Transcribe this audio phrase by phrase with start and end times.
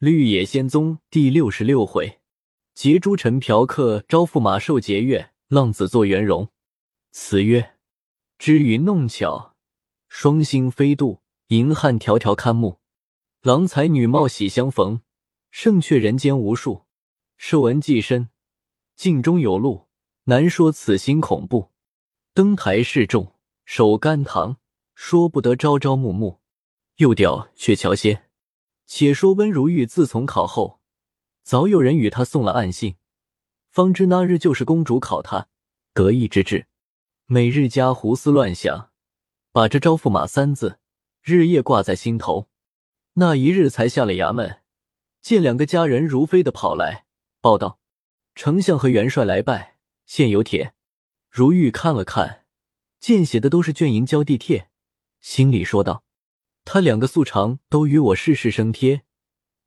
[0.00, 2.20] 绿野仙踪第六十六回，
[2.72, 6.48] 劫诸臣嫖客，招驸马受劫月，浪子做圆融。
[7.10, 7.74] 词曰：
[8.38, 9.56] 知语弄巧，
[10.08, 12.80] 双星飞渡，银汉迢迢看目。
[13.42, 15.02] 郎才女貌喜相逢，
[15.50, 16.86] 胜却人间无数。
[17.36, 18.30] 受恩既深，
[18.96, 19.88] 镜中有路，
[20.24, 21.72] 难说此心恐怖。
[22.32, 23.34] 登台示众，
[23.66, 24.56] 守甘堂，
[24.94, 26.40] 说不得朝朝暮暮。
[26.96, 28.29] 又调鹊桥仙。
[28.92, 30.80] 且说温如玉自从考后，
[31.44, 32.96] 早有人与他送了暗信，
[33.70, 35.46] 方知那日就是公主考他，
[35.94, 36.66] 得意之至。
[37.26, 38.90] 每日家胡思乱想，
[39.52, 40.80] 把这招驸马三字
[41.22, 42.48] 日夜挂在心头。
[43.12, 44.62] 那一日才下了衙门，
[45.22, 47.06] 见两个家人如飞的跑来
[47.40, 47.78] 报道
[48.34, 50.74] ：“丞相和元帅来拜，现有帖。”
[51.30, 52.44] 如玉看了看，
[52.98, 54.68] 见写的都是卷银交地帖，
[55.20, 56.02] 心里说道。
[56.64, 59.02] 他两个素常都与我事事生贴，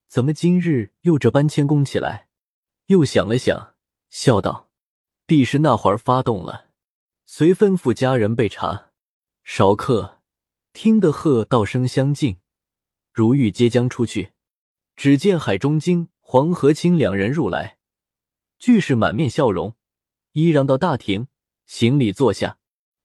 [0.08, 2.28] 怎么今日又这般谦恭起来？
[2.88, 3.76] 又想了想，
[4.10, 4.70] 笑道
[5.26, 6.70] ：“必是那会儿发动了。”
[7.26, 8.92] 遂吩咐家人备茶。
[9.44, 10.22] 少客
[10.72, 12.38] 听得喝道声相近，
[13.12, 14.34] 如玉皆将出去，
[14.96, 17.78] 只见海中经、黄河清两人入来，
[18.60, 19.76] 俱是满面笑容，
[20.34, 21.28] 依让到大庭
[21.66, 22.60] 行礼坐下。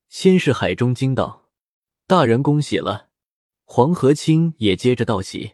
[0.09, 1.49] 先是海中经道
[2.07, 3.08] ：“大人恭喜了。”
[3.71, 5.53] 黄河清也接着道喜，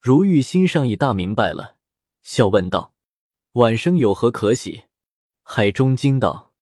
[0.00, 1.76] 如玉心上已大明白了，
[2.20, 2.92] 笑问道
[3.54, 4.82] ：“晚生有何可喜？”
[5.44, 6.52] 海中惊道：“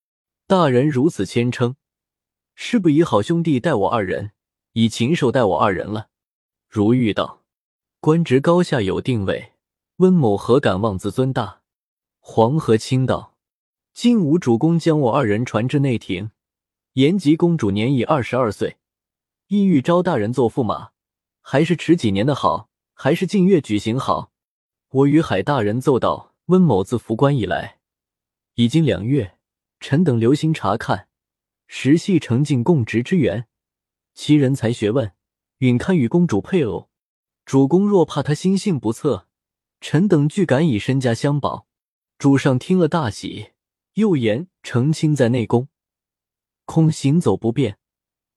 [0.45, 1.75] 大人如此谦称，
[2.53, 4.33] 是不以好兄弟待我二人，
[4.73, 6.09] 以禽兽待我二人了？”
[6.69, 7.41] 如玉道
[7.99, 9.53] ：“官职高下有定位，
[9.97, 11.63] 温某何敢妄自尊大？”
[12.21, 13.35] 黄河清道
[13.93, 16.29] ：“晋武主公将我二人传至内廷，
[16.93, 18.77] 延吉公主年已二十二岁。”
[19.47, 20.91] 意欲招大人做驸马，
[21.41, 24.31] 还是迟几年的好，还是近月举行好？
[24.89, 27.79] 我与海大人奏道：温某自服官以来，
[28.55, 29.37] 已经两月，
[29.79, 31.07] 臣等留心查看，
[31.67, 33.47] 实系承进供职之缘，
[34.13, 35.11] 其人才学问，
[35.57, 36.89] 允堪与公主配偶。
[37.45, 39.27] 主公若怕他心性不测，
[39.81, 41.67] 臣等俱敢以身家相保。
[42.17, 43.51] 主上听了大喜，
[43.95, 45.67] 又言成亲在内宫，
[46.63, 47.77] 恐行走不便。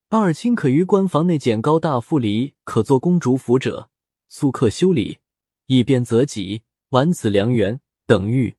[0.09, 3.91] 二卿可于官房内简高大妇里，可做公主府者，
[4.29, 5.19] 速刻修理，
[5.67, 7.81] 以便择吉，完此良缘。
[8.07, 8.55] 等谕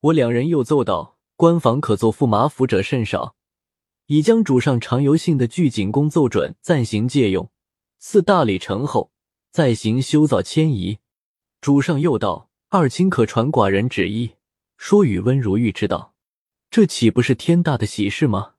[0.00, 3.36] 我两人又奏道：官房可做驸马府者甚少，
[4.08, 7.50] 已将主上常游幸的聚景宫奏准，暂行借用。
[7.98, 9.10] 似大礼成后，
[9.50, 10.98] 再行修造迁移。
[11.62, 14.32] 主上又道：二卿可传寡人旨意，
[14.76, 16.12] 说与温如玉知道，
[16.70, 18.56] 这岂不是天大的喜事吗？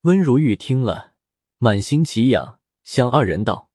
[0.00, 1.07] 温如玉听了。
[1.60, 3.68] 满心奇痒，向二人道：“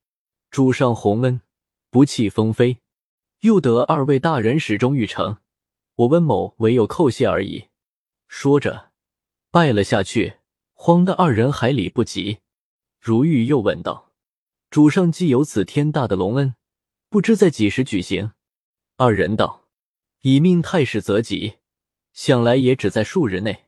[0.50, 1.42] 主上洪恩，
[1.90, 2.78] 不弃封妃，
[3.42, 5.40] 又得二位大人始终欲成，
[5.96, 7.68] 我温某唯有叩谢而已。”
[8.30, 8.92] 说着，
[9.52, 10.38] 拜了下去，
[10.72, 12.40] 慌得二人还礼不及。
[13.02, 14.14] 如玉又问道
[14.72, 16.56] ：“主上既有此天大的隆恩，
[17.10, 18.32] 不知在几时举行？”
[18.96, 19.68] 二人道
[20.24, 21.56] ：“以命太史择吉，
[22.14, 23.66] 想来也只在数日内。”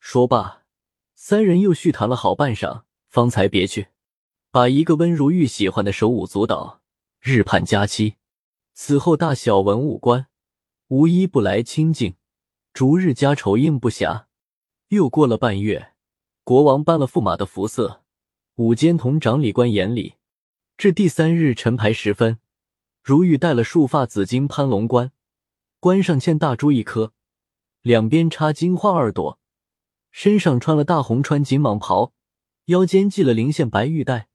[0.00, 0.62] 说罢，
[1.14, 2.84] 三人又叙谈了好半晌。
[3.10, 3.88] 方才别去，
[4.52, 6.80] 把一个温如玉喜欢的手舞足蹈，
[7.18, 8.14] 日盼佳期。
[8.72, 10.28] 此后大小文武官
[10.86, 12.14] 无一不来亲近，
[12.72, 14.26] 逐日家丑应不暇。
[14.90, 15.92] 又过了半月，
[16.44, 18.04] 国王颁了驸马的服色，
[18.54, 20.14] 午间同长理官言礼。
[20.76, 22.38] 至第三日晨牌时分，
[23.02, 25.10] 如玉戴了束发紫金攀龙冠，
[25.80, 27.12] 冠上嵌大珠一颗，
[27.82, 29.40] 两边插金花二朵，
[30.12, 32.12] 身上穿了大红穿锦蟒袍。
[32.70, 34.28] 腰间系了灵线白玉带，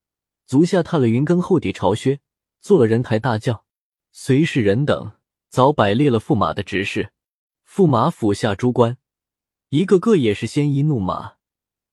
[0.45, 2.19] 足下踏了云根厚底朝靴，
[2.59, 3.63] 做了人抬大轿。
[4.11, 5.13] 随侍人等
[5.47, 7.13] 早摆列了驸马的执事，
[7.65, 8.97] 驸马府下诸官
[9.69, 11.35] 一个个也是鲜衣怒马，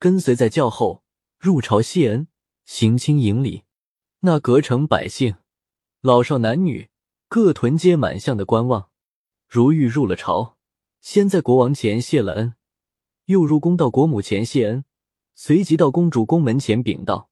[0.00, 1.04] 跟随在轿后
[1.38, 2.26] 入朝谢恩，
[2.64, 3.62] 行亲迎礼。
[4.22, 5.36] 那隔城百姓
[6.00, 6.88] 老少男女
[7.28, 8.88] 各屯阶满巷的观望。
[9.47, 10.56] 如玉入了朝，
[11.00, 12.55] 先在国王前谢了恩，
[13.26, 14.84] 又入宫到国母前谢恩。
[15.44, 17.28] 随即到公主宫门前禀道：“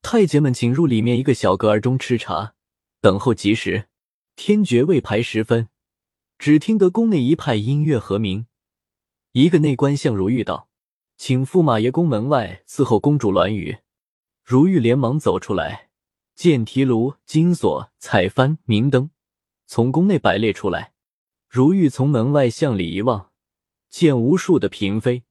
[0.00, 2.54] 太监们，请入里面一个小阁儿中吃茶，
[3.00, 3.88] 等候吉时。”
[4.36, 5.68] 天爵未排时分，
[6.38, 8.46] 只听得宫内一派音乐和鸣。
[9.32, 10.68] 一个内官向如玉道
[11.18, 13.78] ：“请驸马爷宫门外伺候公主鸾瑜。”
[14.46, 15.90] 如玉连忙走出来，
[16.36, 19.10] 见提炉、金锁、彩幡、明灯
[19.66, 20.92] 从宫内摆列出来。
[21.48, 23.32] 如玉从门外向里一望，
[23.90, 25.24] 见无数的嫔妃，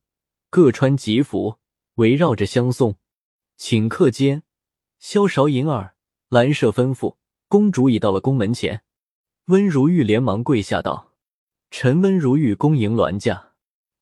[0.50, 1.60] 各穿吉服。
[1.98, 2.96] 围绕着相送，
[3.58, 4.44] 顷刻间，
[5.00, 5.96] 萧韶银耳、
[6.30, 7.16] 兰舍吩咐，
[7.48, 8.84] 公主已到了宫门前。
[9.46, 11.14] 温如玉连忙跪下道
[11.72, 13.54] ：“臣温如玉恭迎銮驾。”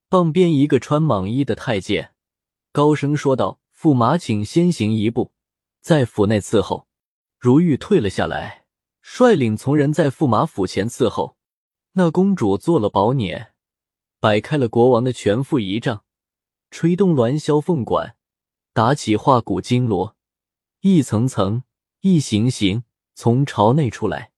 [0.10, 2.14] 傍边一个穿蟒衣的太监
[2.72, 5.32] 高声说道：“驸马，请先行一步，
[5.82, 6.88] 在府内伺候。”
[7.40, 8.66] 如玉退了下来，
[9.02, 11.38] 率领从人在驸马府前伺候。
[11.94, 13.48] 那公主做了宝辇，
[14.20, 16.04] 摆开了国王的全副仪仗，
[16.78, 18.18] 吹动鸾箫凤管，
[18.74, 20.18] 打起画骨金锣，
[20.82, 21.64] 一层层、
[22.02, 22.84] 一行行
[23.14, 24.34] 从朝内出来。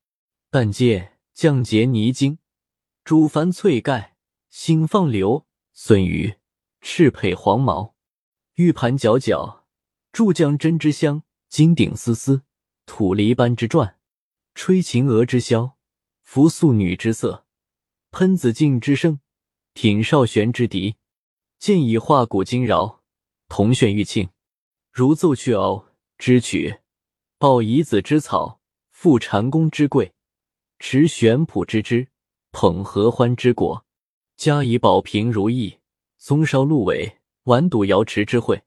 [0.51, 2.37] 但见降结泥金，
[3.03, 4.17] 主幡翠盖，
[4.51, 6.35] 星放流，笋鱼，
[6.79, 7.95] 赤佩黄毛，
[8.53, 9.63] 玉盘皎皎，
[10.11, 12.43] 柱降针之香，金顶丝丝，
[12.85, 13.97] 土梨般之转，
[14.53, 15.71] 吹琴娥之箫，
[16.21, 17.47] 拂素女之色，
[18.11, 19.21] 喷子镜之声，
[19.73, 20.97] 挺少玄之笛，
[21.59, 23.01] 剑以画骨惊扰，
[23.50, 24.30] 铜炫玉磬，
[24.92, 25.86] 如奏去偶
[26.18, 26.80] 之曲，
[27.39, 28.59] 抱夷子之草，
[28.92, 30.13] 赋蟾宫之桂。
[30.80, 32.09] 持玄圃之枝，
[32.51, 33.83] 捧合欢之果，
[34.36, 35.80] 加以宝瓶如意，
[36.19, 38.62] 松梢鹿尾，玩赌瑶池之会，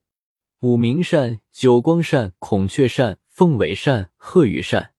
[0.59, 4.93] 五明扇、九光扇、孔雀扇、凤尾扇、鹤羽扇，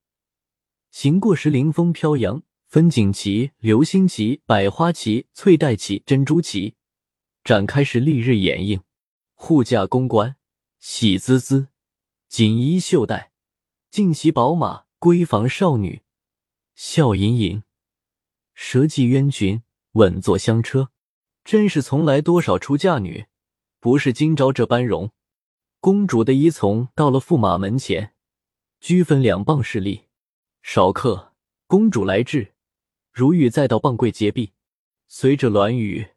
[0.91, 6.77] 行过时凌风飘扬，分锦旗、流星旗、百花旗、翠带旗、珍珠旗，
[7.45, 8.83] 展开时丽日掩映，
[9.35, 10.37] 护驾公关
[10.79, 11.69] 喜滋滋，
[12.29, 13.33] 锦衣绣带，
[13.91, 16.03] 尽骑宝马，闺房少女。
[16.77, 17.65] 笑盈盈，
[18.55, 19.63] 舌系鸳裙，
[19.93, 20.91] 稳坐香车，
[21.45, 23.27] 真是从来多少出嫁女，
[23.81, 25.11] 不是今朝这般容。
[25.81, 28.15] 公主的依从到了驸马门前，
[28.79, 30.05] 居分两傍侍立。
[30.63, 31.35] 少客，
[31.67, 32.55] 公主来至，
[33.11, 34.53] 如玉再到傍柜接毕，
[35.09, 36.12] 随着鸾语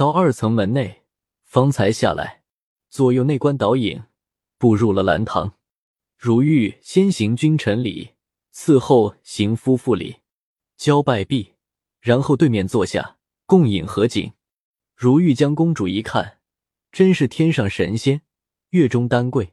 [0.00, 1.02] 到二层门内，
[1.44, 2.42] 方才下来。
[2.88, 4.04] 左右内官导引，
[4.56, 5.58] 步入了兰堂。
[6.16, 8.12] 如玉先行君臣礼。
[8.50, 10.20] 伺候行夫妇礼，
[10.78, 11.52] 交拜毕，
[12.00, 14.32] 然后对面坐下，共饮合景。
[14.96, 16.38] 如玉将公主一看，
[16.90, 18.22] 真是天上神仙，
[18.70, 19.52] 月中丹桂，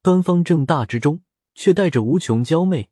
[0.00, 1.20] 端方正大之中，
[1.54, 2.88] 却带着无穷娇媚，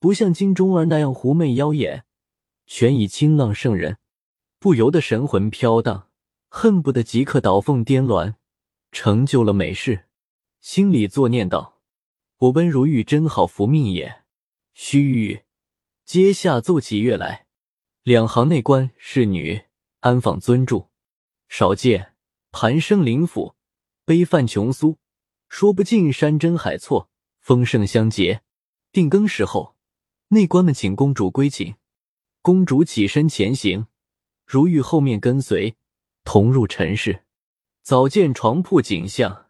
[0.00, 2.04] 不像金钟儿那样狐媚妖艳，
[2.66, 3.98] 全以清浪胜人，
[4.60, 6.10] 不由得神魂飘荡，
[6.50, 8.34] 恨不得即刻倒凤颠鸾，
[8.92, 10.04] 成就了美事。
[10.60, 11.80] 心里作念道
[12.36, 14.24] ：“我温如玉真好福命也。”
[14.74, 15.44] 须臾，
[16.04, 17.46] 阶下奏起乐来，
[18.02, 19.62] 两行内官侍女
[20.00, 20.88] 安放尊住，
[21.48, 22.14] 少见
[22.50, 23.54] 盘生灵府，
[24.04, 24.96] 杯泛琼酥，
[25.48, 27.08] 说不尽山珍海错，
[27.40, 28.42] 丰盛相结。
[28.92, 29.74] 定更时候，
[30.28, 31.76] 内官们请公主归寝，
[32.42, 33.86] 公主起身前行，
[34.52, 35.76] 如玉后面跟随，
[36.24, 37.22] 同入陈室。
[37.82, 39.46] 早见床铺景象，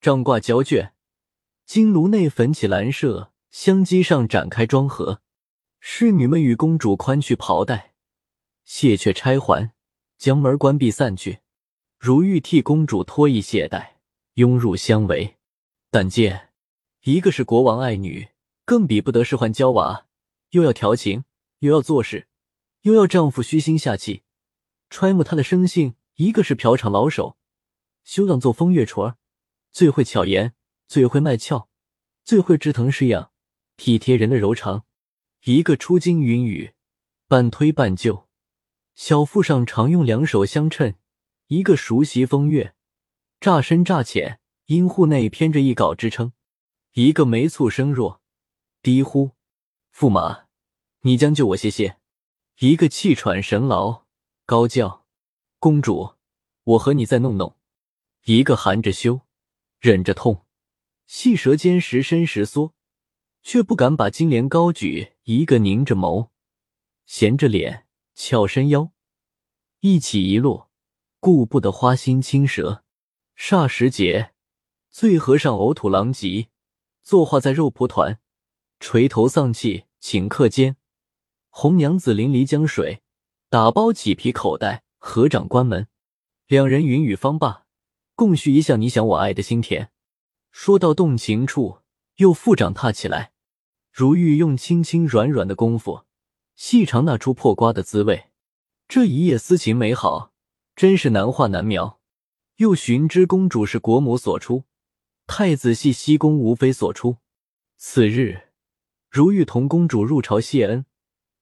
[0.00, 0.90] 帐挂胶卷，
[1.64, 3.28] 金炉内焚起兰麝。
[3.52, 5.22] 香机上展开装盒，
[5.78, 7.94] 侍女们与公主宽去袍带，
[8.64, 9.70] 卸却钗环，
[10.18, 11.38] 将门关闭散去。
[11.96, 14.00] 如玉替公主脱衣卸带，
[14.34, 15.36] 拥入相围。
[15.92, 16.48] 但见
[17.04, 18.30] 一个是国王爱女，
[18.64, 20.06] 更比不得是换娇娃，
[20.50, 21.22] 又要调情，
[21.60, 22.26] 又要做事，
[22.82, 24.22] 又要丈夫虚心下气，
[24.90, 27.38] 揣摩他的生性；一个是嫖场老手，
[28.04, 29.16] 休让做风月雏儿，
[29.72, 30.54] 最会巧言，
[30.88, 31.68] 最会卖俏，
[32.24, 33.30] 最会知疼施养。
[33.76, 34.84] 体贴人的柔肠，
[35.44, 36.74] 一个出金云雨，
[37.26, 38.28] 半推半就，
[38.94, 40.94] 小腹上常用两手相衬；
[41.46, 42.74] 一个熟悉风月，
[43.40, 46.32] 乍深乍浅，阴户内偏着一稿支撑；
[46.92, 48.20] 一个眉蹙声弱，
[48.82, 49.30] 低呼
[49.96, 50.46] ：“驸马，
[51.02, 51.96] 你将就我些些。”
[52.60, 54.04] 一个气喘神劳，
[54.50, 55.06] 高叫
[55.60, 56.16] ：“公主，
[56.64, 57.54] 我和你再弄弄。”
[58.26, 59.20] 一个含着羞，
[59.78, 60.44] 忍着痛，
[61.06, 62.74] 细舌尖时伸时缩。
[63.44, 66.30] 却不敢把金莲高举，一个凝着眸，
[67.06, 68.90] 闲着脸，翘身腰，
[69.82, 70.68] 一起一落，
[71.20, 72.82] 顾不得花心青舌。
[73.36, 74.32] 霎时节，
[74.90, 76.48] 醉和尚呕吐狼藉，
[77.04, 78.18] 坐化在肉蒲团，
[78.80, 80.76] 垂头丧气，顷刻间，
[81.50, 83.04] 红娘子淋漓江水，
[83.50, 85.88] 打包起皮口袋，合掌关门，
[86.46, 87.64] 两人云雨方罢，
[88.14, 89.90] 共叙一笑你想我爱的心甜。
[90.52, 91.80] 说到动情处。
[92.18, 93.32] 又复掌踏起来，
[93.90, 96.04] 如玉用轻轻软软的功夫，
[96.54, 98.26] 细尝那出破瓜的滋味。
[98.86, 100.32] 这一夜私情美好，
[100.76, 101.98] 真是难画难描。
[102.56, 104.64] 又寻知公主是国母所出，
[105.26, 107.16] 太子系西宫无妃所出。
[107.78, 108.50] 次日，
[109.10, 110.84] 如玉同公主入朝谢恩，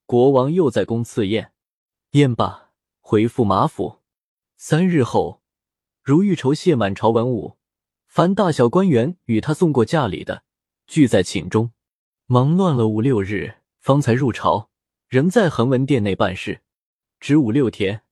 [0.07, 1.53] 国王又在宫赐宴。
[2.13, 3.99] 宴罢，回复马府。
[4.57, 5.43] 三日后，
[6.03, 7.59] 如玉筹谢满朝文武，
[8.07, 10.43] 凡大小官员与他送过嫁礼的。
[10.87, 11.73] 聚在寝中，
[12.25, 14.71] 忙乱了五六日，方才入朝。
[15.09, 16.63] 仍在恒文殿内办事。
[17.21, 18.03] 只五六天，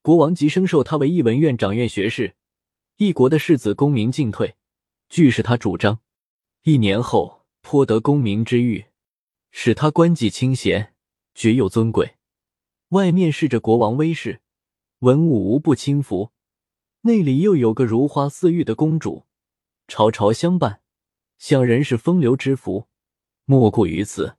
[0.00, 2.36] 国王即升授他为一文院长院学士。
[2.96, 4.56] 一国的士子功名进退，
[5.10, 6.00] 俱是他主张。
[6.62, 8.86] 一年后，颇得功名之誉，
[9.50, 10.94] 使他官级清闲，
[11.34, 12.16] 爵又尊贵。
[12.90, 14.40] 外面侍着国王威势，
[15.00, 16.32] 文武无不轻服。
[17.02, 19.26] 内里又有个如花似玉的公主，
[19.86, 20.82] 朝朝相伴，
[21.38, 22.88] 想人是风流之福，
[23.44, 24.36] 莫过于此。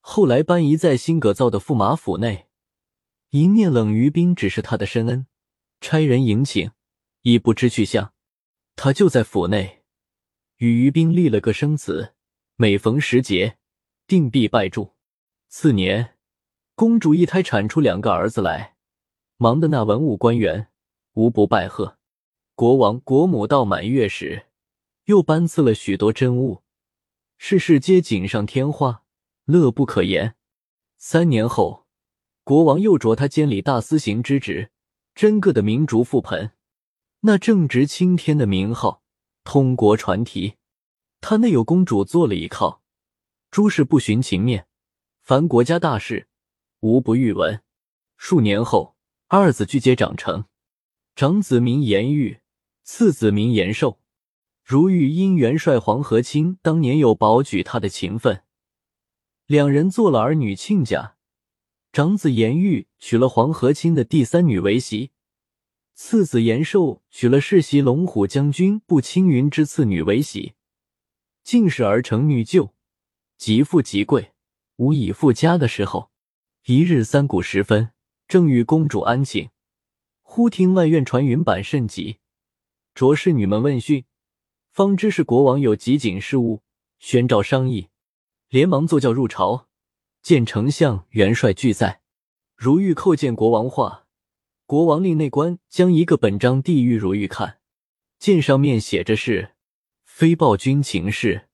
[0.00, 2.48] 后来搬移在新阁造的驸马府内，
[3.30, 5.28] 一念冷于冰只是他的深恩，
[5.80, 6.72] 差人迎请，
[7.20, 8.12] 已不知去向。
[8.74, 9.84] 他就在府内，
[10.56, 12.14] 与于冰立了个生子，
[12.56, 13.58] 每逢时节，
[14.08, 14.94] 定必拜祝。
[15.46, 16.11] 次年，
[16.82, 18.74] 公主一胎产出两个儿子来，
[19.36, 20.66] 忙的那文武官员
[21.12, 21.96] 无不拜贺。
[22.56, 24.46] 国王、国母到满月时，
[25.04, 26.64] 又颁赐了许多珍物，
[27.38, 29.04] 事事皆锦上添花，
[29.44, 30.34] 乐不可言。
[30.98, 31.86] 三年后，
[32.42, 34.72] 国王又着他监理大司行之职，
[35.14, 36.50] 真个的明烛覆盆。
[37.20, 39.04] 那正值青天的名号，
[39.44, 40.54] 通国传题。
[41.20, 42.82] 他内有公主做了依靠，
[43.52, 44.66] 诸事不徇情面，
[45.20, 46.26] 凡国家大事，
[46.82, 47.62] 无不欲闻。
[48.16, 48.96] 数年后，
[49.28, 50.46] 二子俱皆长成，
[51.14, 52.40] 长子名延玉，
[52.82, 54.00] 次子名延寿。
[54.64, 58.42] 如玉因元帅黄河清当年有保举他的情分，
[59.46, 61.16] 两人做了儿女亲家。
[61.92, 65.12] 长子延玉娶了黄河清的第三女为媳。
[65.94, 70.54] 次子延寿娶了世袭龙虎将军步青云之次女为媳，
[71.44, 72.72] 进士而成女眷，
[73.36, 74.32] 极富极贵，
[74.76, 76.10] 无以复家的时候。
[76.66, 77.90] 一日三鼓时分，
[78.28, 79.50] 正与公主安寝，
[80.22, 82.18] 忽听外院传云板甚急，
[82.94, 84.04] 着侍女们问讯，
[84.70, 86.62] 方知是国王有急紧事务，
[87.00, 87.88] 宣召商议，
[88.48, 89.66] 连忙坐轿入朝，
[90.22, 92.00] 见丞相、元帅俱在，
[92.54, 94.06] 如玉叩见国王话。
[94.64, 97.58] 国王令内官将一个本章递与如玉看，
[98.20, 99.56] 见上面写着是
[100.06, 101.48] “飞报军情事”，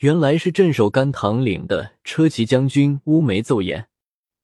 [0.00, 3.88] 原来是镇守甘棠岭的车骑将军乌梅奏言：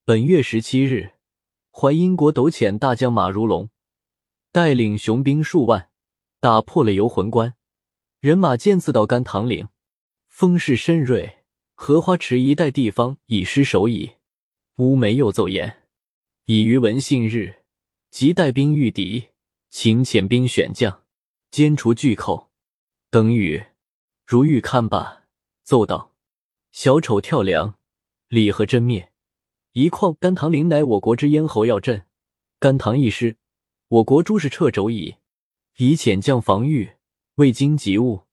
[0.05, 1.13] 本月十七日，
[1.71, 3.71] 淮阴国斗潜大将马如龙
[4.51, 5.91] 带领雄兵数万，
[6.41, 7.55] 打破了游魂关，
[8.19, 9.69] 人马渐次到甘棠岭，
[10.27, 11.45] 风势深锐，
[11.75, 14.15] 荷花池一带地方已失守矣。
[14.79, 15.85] 乌梅又奏言：
[16.47, 17.63] 已于文信日。
[18.11, 19.29] 即带兵御敌，
[19.71, 21.05] 请遣兵选将，
[21.53, 22.51] 歼除巨寇。
[23.09, 23.63] 等雨
[24.27, 25.23] 如玉看罢，
[25.63, 26.13] 奏道
[26.73, 27.77] ：“小丑跳梁，
[28.27, 29.12] 李和真灭。
[29.73, 32.05] 一况甘棠陵乃我国之咽喉要镇，
[32.59, 33.37] 甘棠一失，
[33.89, 35.17] 我国诸事掣肘矣。
[35.79, 36.93] 以遣将防御，
[37.37, 38.25] 未经急务。”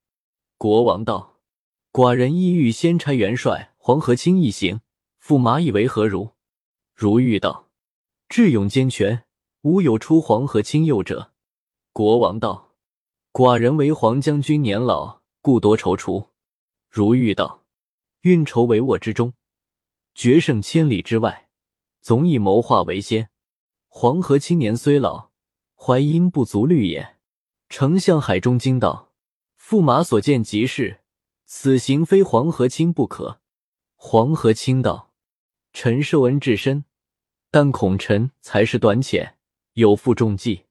[0.59, 1.39] 国王道
[1.93, 4.81] ：“寡人意欲先差元帅黄河清一行，
[5.23, 6.31] 驸马以为何如？”
[6.93, 7.69] 如玉道
[8.27, 9.23] ：“智勇兼全。”
[9.63, 11.33] 无有出黄河清右者。
[11.91, 12.75] 国王道
[13.33, 16.27] ：“寡人为黄将军年老，故多踌躇。”
[16.89, 17.65] 如玉道
[18.23, 19.33] ：“运筹帷幄之中，
[20.13, 21.49] 决胜千里之外，
[22.01, 23.29] 总以谋划为先。
[23.87, 25.31] 黄河青年虽老，
[25.75, 27.17] 淮阴不足虑也。”
[27.69, 29.13] 丞相海中惊道
[29.59, 31.01] ：“驸马所见极是，
[31.45, 33.41] 此行非黄河清不可。”
[33.95, 35.13] 黄河清道
[35.73, 36.85] ：“臣受恩至深，
[37.51, 39.35] 但恐臣才识短浅。”
[39.73, 40.65] 有负重计，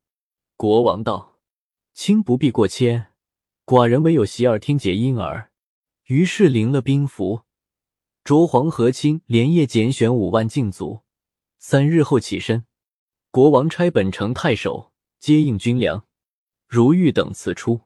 [0.56, 1.38] 国王道
[1.94, 3.12] ：“卿不必过谦，
[3.64, 5.50] 寡人唯有习耳听解音儿。”
[6.08, 7.42] 于是领了兵符，
[8.28, 11.00] 着黄河清连夜拣选五万禁卒，
[11.58, 12.66] 三日后起身。
[13.30, 16.04] 国王差本城太守接应军粮。
[16.66, 17.80] 如玉等辞出，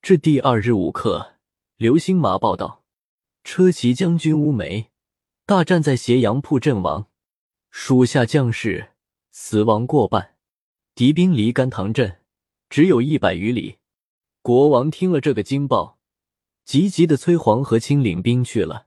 [0.00, 1.34] 至第二日午刻，
[1.76, 2.82] 刘兴马报道：
[3.42, 4.90] 车骑将军乌梅
[5.44, 7.10] 大战在斜阳铺阵亡，
[7.68, 8.92] 属下将士
[9.32, 10.36] 死亡过半。
[10.94, 12.22] 敌兵离甘棠镇
[12.70, 13.76] 只有一百余里，
[14.40, 15.98] 国王听了这个惊报，
[16.64, 18.86] 急急的催黄河清领兵去了。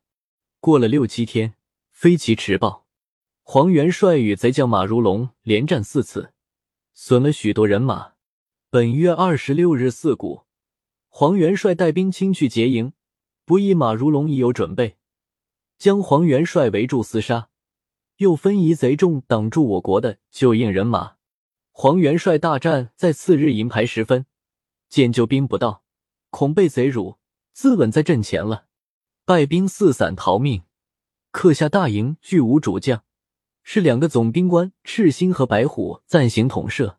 [0.60, 1.54] 过了六七天，
[1.92, 2.88] 飞骑迟报，
[3.44, 6.34] 黄元帅与贼将马如龙连战四次，
[6.94, 8.14] 损了许多人马。
[8.70, 10.46] 本月二十六日四鼓，
[11.08, 12.94] 黄元帅带兵亲去劫营，
[13.46, 14.98] 不意马如龙已有准备，
[15.78, 17.50] 将黄元帅围住厮杀，
[18.18, 21.18] 又分移贼众挡住我国的救应人马。
[21.72, 24.26] 黄元帅大战在次日银牌时分，
[24.90, 25.84] 见救兵不到，
[26.32, 27.20] 恐被贼辱，
[27.54, 28.67] 自刎在阵前了。
[29.28, 30.64] 败兵四散逃命，
[31.32, 33.04] 克下大营，俱无主将，
[33.62, 36.98] 是两个总兵官赤心和白虎暂行统摄。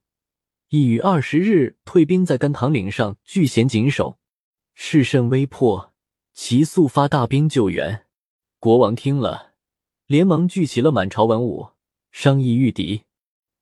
[0.69, 4.19] 已于二十日退兵在甘棠岭上据险谨守，
[4.75, 5.95] 势甚危迫，
[6.35, 8.05] 其速发大兵救援。
[8.59, 9.55] 国王听了，
[10.05, 11.69] 连忙聚齐了满朝文武，
[12.11, 13.05] 商议御敌。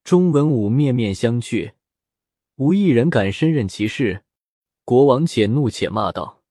[0.02, 1.74] 中文武面面相觑，
[2.56, 4.24] 无一人敢身任其事。
[4.84, 6.42] 国王且怒且骂道：“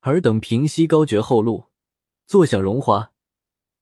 [0.00, 1.66] 尔等平息高绝后路，
[2.26, 3.12] 坐享荣华。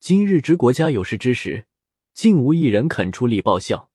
[0.01, 1.67] 今日之国家有事之时，
[2.13, 3.91] 竟无一人肯出力报效。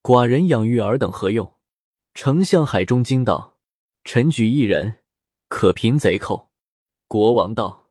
[0.00, 1.54] 寡人养育尔等何用？”
[2.14, 3.58] 丞相海中惊道
[4.04, 5.00] ：“臣举一人，
[5.48, 6.52] 可平贼寇。”
[7.08, 7.90] 国王道：“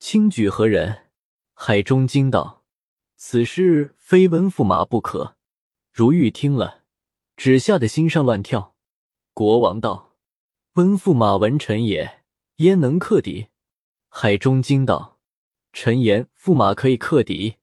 [0.00, 1.10] 卿举何人？”
[1.54, 2.64] 海中惊道
[3.14, 5.36] ：“此事非温驸马不可。”
[5.94, 6.82] 如玉听了，
[7.36, 8.74] 只吓得心上乱跳。
[9.34, 10.16] 国王道
[10.74, 12.19] ：“温驸马文臣也，
[12.60, 13.48] 焉能克敌？”
[14.08, 15.18] 海中惊道
[15.72, 17.56] ：“臣言驸马可以克敌，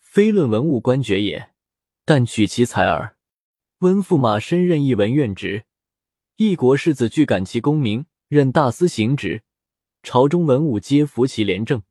[0.00, 1.50] 非论文武官爵也，
[2.04, 3.16] 但取其才耳。
[3.78, 5.64] 温驸马身任一文院职，
[6.36, 9.42] 一国士子俱感其功名，任大司行职，
[10.02, 11.82] 朝中文武皆服其廉政。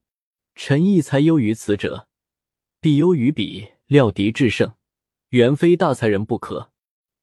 [0.53, 2.09] 臣亦才优于此者，
[2.81, 4.73] 必优于彼，料敌制胜。”
[5.29, 6.71] 原非大才人不可。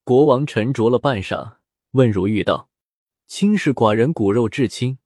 [0.04, 1.56] 国王沉着了半晌，
[1.90, 2.70] 问如玉道
[3.26, 4.98] ：“卿是寡人骨肉至亲，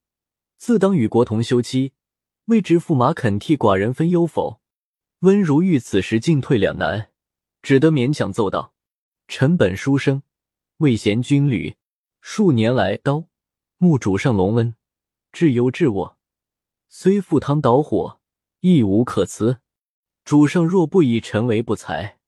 [0.61, 1.93] 自当与国同休戚，
[2.45, 4.61] 未知驸马肯替寡人分忧否？”
[5.21, 7.09] 温如玉此时进退两难，
[7.63, 8.75] 只得勉强奏道
[9.27, 10.21] ：“臣本书生，
[10.77, 11.77] 未衔军旅，
[12.21, 13.25] 数年来刀
[13.79, 14.75] 木主上龙恩，
[15.31, 16.19] 至忧至卧，
[16.89, 18.19] 虽赴汤蹈火，
[18.59, 19.61] 亦无可辞。
[20.23, 22.19] 主上若不以臣为不才。”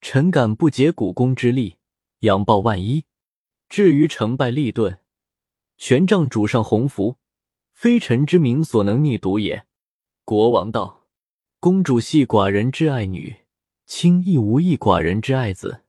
[0.00, 1.76] 臣敢不竭股肱之力，
[2.20, 3.04] 仰报万一。
[3.68, 5.00] 至于成败利钝，
[5.76, 7.18] 全仗主上鸿福，
[7.76, 9.66] 非臣之名所能逆睹也。
[10.24, 11.08] 国王道
[11.60, 13.36] ：“公主系寡人之爱女，
[13.84, 15.82] 卿亦无异寡人之爱子。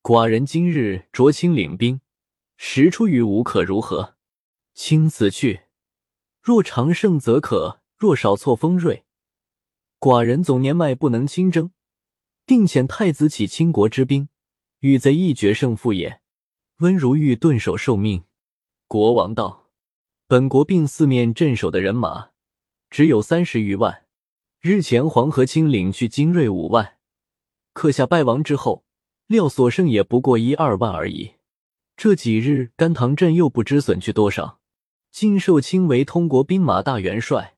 [0.00, 2.00] 寡人今日着卿领兵，
[2.56, 4.14] 实出于无可如何？
[4.74, 5.62] 卿此去，
[6.40, 9.04] 若长胜则可；若少挫锋锐，
[9.98, 11.72] 寡人总年迈不能亲征。”
[12.46, 14.28] 定遣太子起倾国之兵，
[14.78, 16.20] 与贼一决胜负也。
[16.76, 18.22] 温如玉顿首受命。
[18.86, 19.63] 国王道
[20.26, 22.30] ：“本国并四面镇守的人马
[22.88, 24.04] 只有三十余万。
[24.60, 26.96] 日前黄河清领去精锐五万，
[27.74, 28.86] 克下败亡之后，
[29.26, 31.32] 料所剩也不过一二万而已。
[31.98, 34.60] 这几日甘棠镇又不知损去多少。
[35.10, 37.56] 晋寿卿为通国兵马大元帅，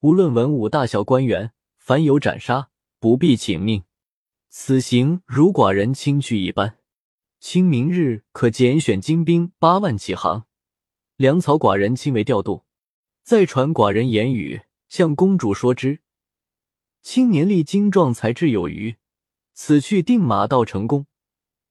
[0.00, 2.68] 无论文武大小官员，凡有斩杀，
[3.00, 3.84] 不必请命。”
[4.50, 6.76] 此行如寡人轻去一般，
[7.40, 10.44] 清明日可拣选精兵八万起航，
[11.18, 12.64] 粮草寡人亲为调度，
[13.24, 15.98] 再传寡人言语，向公主说之。
[17.02, 18.94] 青年力精壮，才智有余，
[19.52, 21.06] 此去定马到成功，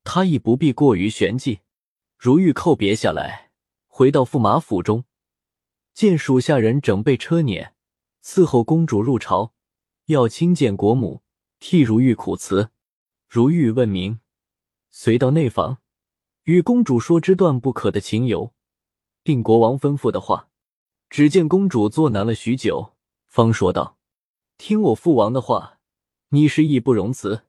[0.03, 1.61] 他亦不必过于玄计。
[2.17, 3.51] 如玉叩别下来，
[3.87, 5.05] 回到驸马府中，
[5.93, 7.71] 见属下人整备车辇，
[8.21, 9.53] 伺候公主入朝，
[10.07, 11.23] 要亲见国母。
[11.59, 12.71] 替如玉苦辞，
[13.29, 14.19] 如玉问明，
[14.89, 15.77] 随到内房，
[16.43, 18.53] 与公主说之断不可的情由，
[19.27, 20.47] 并国王吩咐的话。
[21.09, 22.93] 只见公主坐难了许久，
[23.27, 23.97] 方说道
[24.57, 25.79] ：“听我父王的话，
[26.29, 27.43] 你是义不容辞。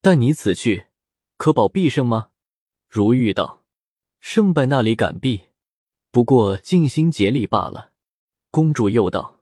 [0.00, 0.86] 但你此去，
[1.36, 2.28] 可保必胜吗？”
[2.88, 3.64] 如玉道
[4.20, 5.46] ：“胜败那里敢避？
[6.12, 7.90] 不过尽心竭力罢了。”
[8.52, 9.40] 公主又道：“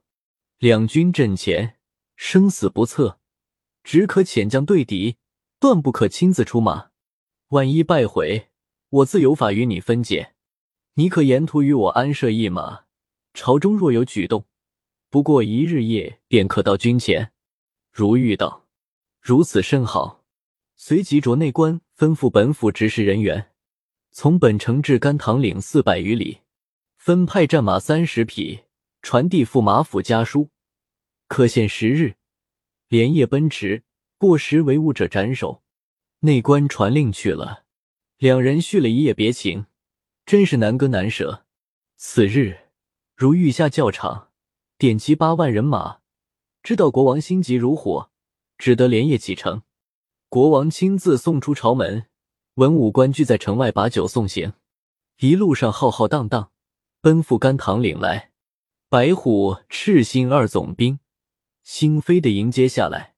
[0.56, 1.76] 两军阵前，
[2.16, 3.18] 生死不测。”
[3.84, 5.18] 只可遣将对敌，
[5.60, 6.88] 断不可亲自出马。
[7.48, 8.48] 万一败回，
[8.88, 10.35] 我自有法与你分解。
[10.98, 12.84] 你可沿途与我安设一马，
[13.34, 14.46] 朝中若有举动，
[15.10, 17.32] 不过一日夜便可到军前。
[17.92, 18.66] 如玉道
[19.20, 20.24] ：“如此甚好。”
[20.74, 23.52] 随即着内官吩咐本府执事人员，
[24.10, 26.38] 从本城至甘棠岭四百余里，
[26.96, 28.60] 分派战马三十匹，
[29.02, 30.48] 传递驸马府家书，
[31.28, 32.14] 可限十日。
[32.88, 33.82] 连夜奔驰，
[34.16, 35.62] 过时为务者斩首。
[36.20, 37.64] 内官传令去了，
[38.16, 39.66] 两人续了一夜别情，
[40.26, 41.44] 真是难割难舍。
[41.96, 42.58] 此日，
[43.14, 44.30] 如御下教场，
[44.76, 45.98] 点齐八万人马，
[46.64, 48.10] 知道国王心急如火，
[48.58, 49.62] 只得连夜启程。
[50.28, 52.06] 国王亲自送出朝门，
[52.54, 54.54] 文武官聚在城外把酒送行。
[55.20, 56.50] 一路上浩浩荡荡，
[57.00, 58.32] 奔赴甘棠岭来。
[58.88, 60.98] 白虎、赤心二总兵。
[61.62, 63.14] 兴飞的迎接下来，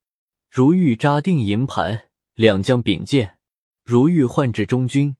[0.51, 3.39] 如玉扎定营盘，两将并剑。
[3.83, 5.17] 如玉唤至中军，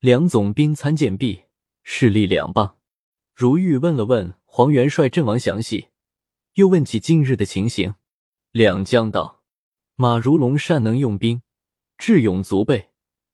[0.00, 1.46] 两总兵参见毕，
[1.82, 2.76] 势力两棒。
[3.34, 5.88] 如玉问了问黄元帅阵亡详细，
[6.54, 7.96] 又问起近日的情形。
[8.52, 9.42] 两将道：
[9.96, 11.42] 马如龙善能用兵，
[11.96, 12.90] 智勇足备，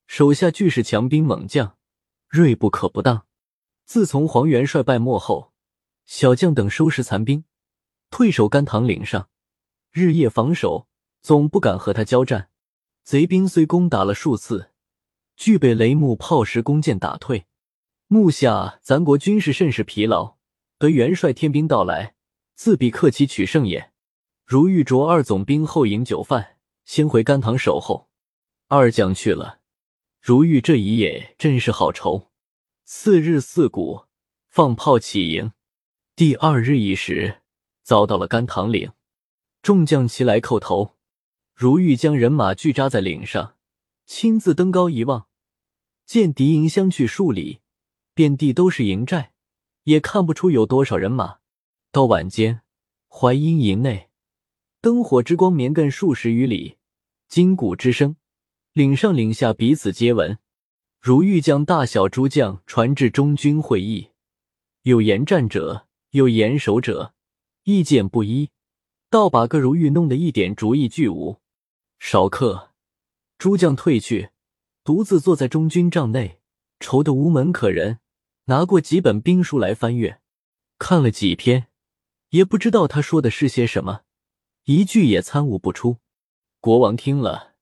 [0.06, 1.76] 手下俱是强兵猛将，
[2.28, 3.26] 锐不可不当。
[3.84, 5.52] 自从黄元帅败没后，
[6.06, 7.44] 小将等收拾残兵，
[8.08, 9.28] 退守甘棠岭上。
[9.92, 10.88] 日夜防守，
[11.20, 12.48] 总不敢和他交战。
[13.02, 14.70] 贼兵虽攻打了数次，
[15.36, 17.46] 俱被雷木炮石弓箭打退。
[18.06, 20.36] 目下咱国军士甚是疲劳，
[20.78, 22.14] 得元帅天兵到来，
[22.54, 23.92] 自必克期取胜也。
[24.44, 28.08] 如玉着二总兵后饮酒饭，先回甘棠守候。
[28.68, 29.60] 二将去了，
[30.20, 32.30] 如玉这一夜真是好愁。
[32.84, 34.04] 次日四鼓
[34.48, 35.52] 放炮起营，
[36.14, 37.42] 第二日一时
[37.82, 38.92] 遭到了甘棠岭，
[39.62, 40.96] 众将齐来叩头。
[41.54, 43.56] 如玉将人马聚扎在岭上，
[44.06, 45.28] 亲自登高一望，
[46.04, 47.60] 见敌营相去数里，
[48.12, 49.32] 遍地都是营寨，
[49.84, 51.38] 也看不出有多少人马。
[51.90, 52.60] 到晚间，
[53.08, 54.10] 淮阴营内
[54.80, 56.76] 灯火之光绵亘数十余里，
[57.28, 58.16] 金鼓之声，
[58.72, 60.38] 岭上岭下彼此皆闻。
[61.00, 64.10] 如欲将大小诸将传至中军会议，
[64.82, 67.14] 有言战者，有言守者，
[67.62, 68.50] 意见不一，
[69.08, 71.40] 倒把个如玉弄得一点主意俱无。
[71.98, 72.73] 少客，
[73.44, 74.30] 诸将退去，
[74.84, 76.40] 独自坐在中军帐内，
[76.80, 77.98] 愁得无门可人。
[78.46, 80.18] 拿过几本兵书来翻阅，
[80.78, 81.66] 看了几篇，
[82.30, 84.04] 也不知道他说的是些什么，
[84.64, 85.98] 一句也参悟不出。
[86.58, 87.56] 国王听了，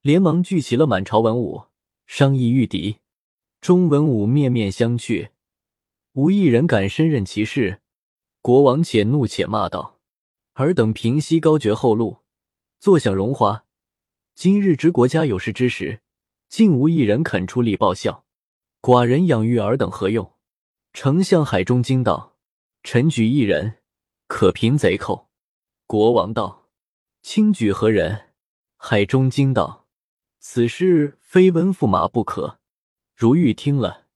[0.00, 1.66] 连忙聚齐了满朝文武。
[2.04, 2.96] 商议御敌，
[3.60, 5.28] 中文武面面相觑，
[6.14, 7.80] 无一人敢身任其事。
[8.42, 10.00] 国王且怒且骂道
[10.54, 12.24] ：“尔等平息高爵后路，
[12.80, 13.66] 坐享荣华。
[14.38, 16.00] 今日之国家有事之时，
[16.48, 18.24] 竟无一人肯出力报效。
[18.80, 20.34] 寡人养育尔等何用？”
[20.94, 22.36] 丞相海中惊道
[22.84, 23.78] ：“臣举一人，
[24.28, 25.28] 可平贼寇。”
[25.88, 26.68] 国王道
[27.20, 28.26] ：“卿举何人？”
[28.78, 29.88] 海中惊道
[30.38, 32.60] ：“此事。”非温驸马不可。
[33.16, 34.06] 如玉听了，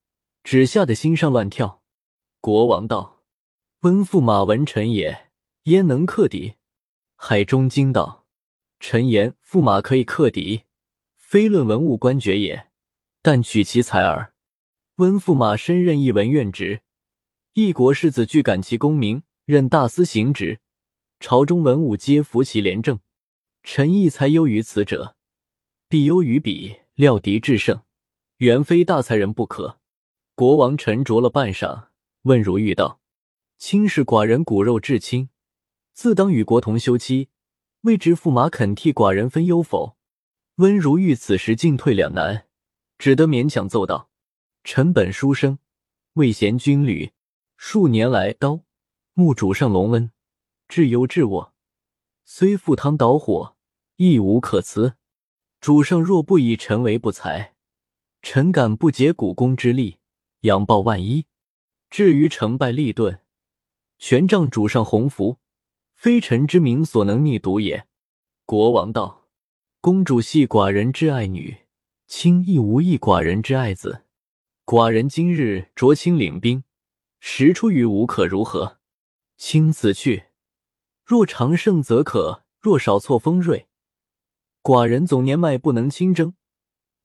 [0.44, 1.82] 只吓得心上乱跳。
[2.40, 3.24] 国王道
[3.82, 5.32] ：“温驸马文臣也，
[5.64, 6.54] 焉能克敌？”
[7.18, 8.21] 海中惊道
[8.82, 10.64] ：“臣言驸马可以克敌，
[11.14, 12.66] 非论文武官爵也，
[13.22, 14.34] 但取其才耳。
[14.96, 16.82] 温驸马身任一文院职，
[17.52, 20.58] 一国士子俱感其功名，任大司行职，
[21.20, 22.98] 朝中文武皆服其廉政。
[23.62, 25.14] 臣亦才优于此者，
[25.88, 27.82] 必优于彼。”料敌制胜，
[28.38, 29.78] 原非大才人不可。
[30.34, 31.86] 国王沉着了半晌，
[32.22, 33.00] 问如玉道
[33.56, 35.30] ：“卿是寡人骨肉至亲，
[35.94, 37.30] 自当与国同休妻，
[37.82, 39.96] 未知驸马肯替寡人分忧否？”
[40.56, 42.46] 温如玉此时进退两难，
[42.98, 44.10] 只得勉强奏道
[44.64, 45.58] ：“臣本书生，
[46.14, 47.12] 未衔军旅，
[47.56, 48.60] 数年来刀
[49.14, 50.10] 木主上隆恩，
[50.68, 51.54] 至优至卧，
[52.24, 53.56] 虽赴汤蹈火，
[53.96, 54.96] 亦无可辞。”
[55.62, 57.54] 主上若不以臣为不才，
[58.20, 59.98] 臣敢不竭股肱之力，
[60.40, 61.26] 仰报万一。
[61.88, 63.20] 至于成败利钝，
[63.96, 65.38] 全仗主上洪福，
[66.02, 67.86] 非臣之名所能逆睹也。
[68.44, 69.28] 国王道
[69.80, 71.58] ：“公主系寡人之爱女，
[72.08, 74.02] 卿亦无异寡人之爱子。
[74.64, 76.64] 寡人今日着卿领兵，
[77.20, 78.80] 实出于无可如何？
[79.36, 80.24] 卿此去，
[81.04, 83.68] 若长胜则可；若少挫锋锐。”
[84.60, 86.34] 寡人总年迈，不能亲征，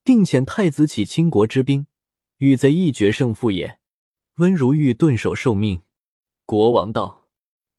[0.04, 1.86] 定遣太子起倾国之兵，
[2.38, 3.78] 与贼一决胜负也。
[4.38, 5.84] 温如玉顿首受命。
[6.48, 7.26] 国王道：“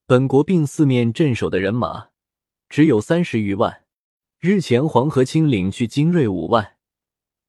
[0.09, 2.09] 本国并四面镇守的人马，
[2.71, 3.85] 只有三十余万。
[4.41, 6.79] 日前黄河清领去精锐五万，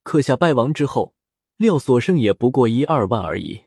[0.03, 1.15] 刻下败亡之后，
[1.55, 3.61] 料所剩也不过一二万而已。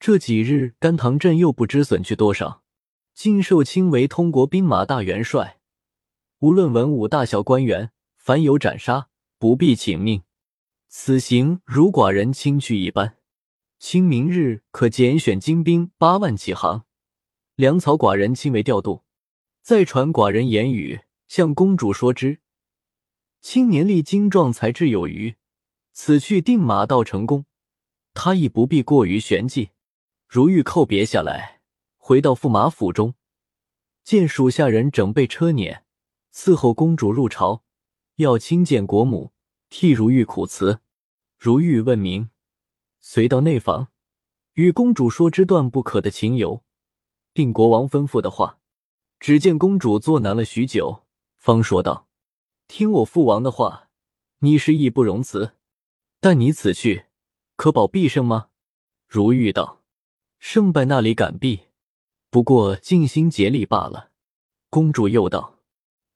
[0.00, 2.62] 这几日甘棠镇又不知损去多少。
[3.12, 5.58] 今受卿为通国兵马大元帅。”
[6.40, 10.22] 无论文武大小官员，凡有斩杀，不必请命。
[10.88, 13.18] 此行如寡人亲去一般，
[13.78, 16.86] 清明日可拣选精兵八万起航，
[17.62, 19.04] 粮草寡人亲为调度。
[19.60, 22.40] 再传寡人言语，向公主说之。
[23.40, 25.36] 青年力精壮，才智有余，
[25.92, 27.46] 此去定马到成功。
[28.14, 29.70] 他亦不必过于玄计。
[30.26, 31.60] 如玉叩别下来，
[31.98, 33.14] 回到驸马府中，
[34.02, 35.82] 见属下人整备车辇。
[36.34, 37.62] 伺候公主入朝，
[38.16, 39.30] 要亲见国母，
[39.70, 40.80] 替如玉苦辞。
[41.38, 42.30] 如玉问明，
[42.98, 43.92] 随到内房，
[44.54, 46.64] 与公主说之断不可的情由，
[47.32, 48.58] 并国王吩咐的话。
[49.20, 51.04] 只见公主坐难了许久，
[51.38, 52.08] 方说道
[52.66, 53.88] ：“听我父王的话，
[54.38, 55.54] 你是义不容辞。
[56.18, 57.06] 但你此去，
[57.54, 58.48] 可保必胜吗？”
[59.06, 59.82] 如玉道
[60.40, 61.68] ：“胜败那里敢避？
[62.30, 64.10] 不过尽心竭力罢了。”
[64.70, 65.60] 公主又道。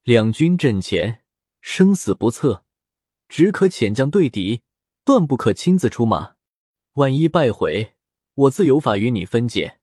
[0.03, 1.23] 两军阵前，
[1.61, 2.65] 生死不测，
[3.29, 4.63] 只可遣将对敌，
[5.05, 6.37] 断不可亲自出马。
[6.95, 7.95] 万一败回，
[8.35, 9.76] 我自有法与你分解。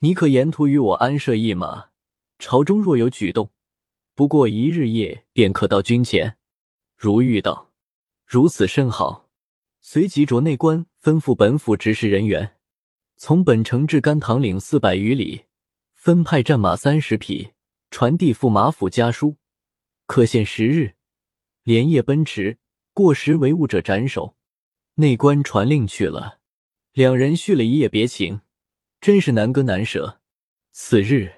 [0.00, 1.90] 你可沿途与我安设一马，
[2.38, 3.50] 朝中若有举动，
[4.14, 6.36] 不过一日夜便可到军前。”
[6.96, 7.72] 如玉道
[8.26, 9.30] ：“如此甚好。”
[9.80, 12.56] 随即着内官吩咐本府执事人员，
[13.16, 15.44] 从本城至甘棠岭四百余里，
[15.94, 17.52] 分派战马三十匹，
[17.90, 19.36] 传递驸马府家书，
[20.06, 20.94] 可限十日，
[21.62, 22.58] 连夜奔驰，
[22.92, 24.36] 过时违误者斩首。
[24.96, 26.40] 内官传令去了，
[26.92, 28.40] 两人续了一夜别情，
[29.06, 30.18] 真是难割难舍。
[30.72, 31.32] 此日，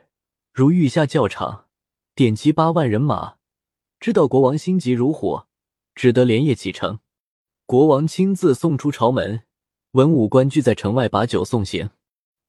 [0.54, 1.66] 如玉下教场，
[2.14, 3.34] 点齐八万人马，
[4.00, 5.46] 知道国王心急如火，
[5.94, 7.00] 只得连夜启程。
[7.66, 9.42] 国王亲自送出朝门，
[9.90, 11.90] 文武官聚在城外把酒送行。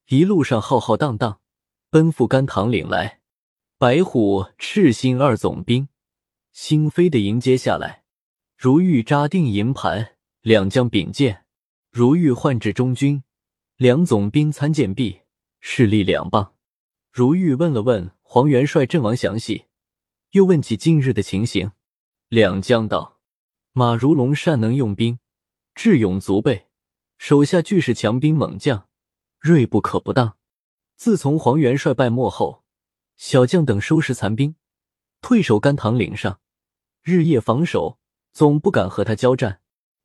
[0.08, 1.42] 一路上浩浩荡荡，
[1.90, 3.20] 奔赴甘棠岭来。
[3.76, 5.90] 白虎、赤心二总兵
[6.52, 8.04] 兴飞的迎接下来。
[8.56, 11.44] 如玉扎定营盘，两将并剑。
[11.90, 13.22] 如玉唤至中军，
[13.80, 15.22] 两总兵参见毕，
[15.58, 16.52] 势力两棒。
[17.10, 19.68] 如玉问了问黄元帅阵亡详细，
[20.32, 21.72] 又问起近日的情形。
[22.28, 23.20] 两将道。
[23.72, 25.18] 马如龙善能用兵，
[25.74, 26.66] 智勇足备，
[27.16, 28.86] 手下俱是强兵猛将，
[29.38, 30.36] 锐不可不当。
[30.96, 32.62] 自从黄元帅败没后，
[33.16, 34.56] 小将等收拾残兵，
[35.22, 36.40] 退守甘棠岭上，
[37.02, 37.98] 日夜防守，
[38.30, 39.62] 总不敢和他交战。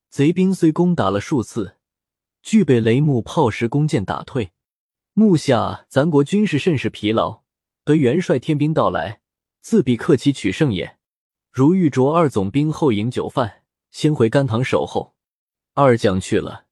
[0.09, 1.75] 贼兵虽攻打了数次，
[2.45, 4.51] 俱被雷木炮石弓箭打退。
[5.13, 7.41] 目下咱国军士甚是疲劳，
[7.84, 9.19] 得元帅天兵到来，
[9.62, 10.99] 自必克其取胜也。
[11.51, 15.15] 如玉着二总兵后饮酒饭，先回甘棠守候。
[15.73, 16.67] 二将去了，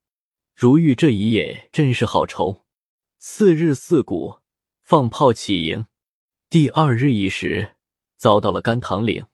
[0.55, 2.63] 如玉这一夜真是好愁。
[3.17, 4.41] 次日四鼓
[4.83, 5.88] 放炮起营，
[6.51, 7.77] 第二日一时
[8.15, 9.25] 遭到了甘棠岭，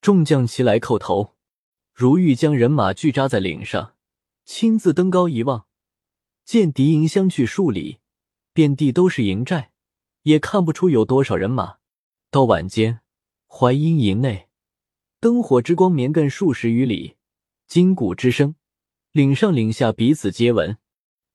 [0.00, 1.36] 众将齐来叩头。
[1.94, 3.94] 如玉将人马聚扎在岭上，
[4.44, 5.67] 亲自登高一望，
[6.48, 7.98] 见敌营相距数里，
[8.54, 9.68] 遍地都是营寨，
[10.22, 11.76] 也看不出有多少人马。
[12.30, 13.00] 到晚间，
[13.46, 14.48] 淮阴营内。
[15.20, 17.16] 灯火之光绵亘数十余里，
[17.66, 18.54] 金鼓之声，
[19.12, 20.78] 岭上岭下彼此皆闻。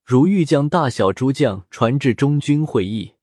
[0.04, 3.14] 如欲将大小诸将传至中军会议，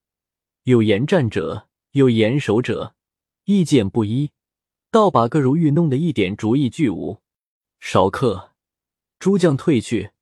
[0.62, 2.94] 有言战者，有言守者，
[3.46, 4.30] 意见不一，
[4.92, 7.18] 倒把个如玉弄得一点主意俱无。
[7.80, 8.52] 少客，
[9.18, 10.12] 诸将退去，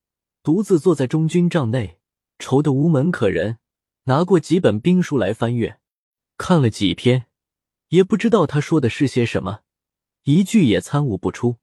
[0.42, 1.98] 独自坐在中军帐内，
[2.38, 3.59] 愁得无门可人。
[4.05, 5.81] 拿过几本兵书来翻阅，
[6.38, 7.27] 看了几篇，
[7.88, 9.61] 也不知道他说的是些什么。
[10.24, 11.57] 一句也参悟不出。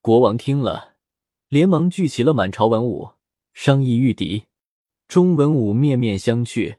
[0.00, 0.94] 国王听了，
[1.48, 3.10] 连忙聚齐了满朝文武，
[3.52, 4.44] 商议御敌。
[5.08, 6.76] 中文武面面相觑，